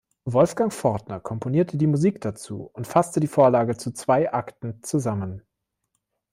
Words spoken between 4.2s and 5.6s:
Akten zusammen.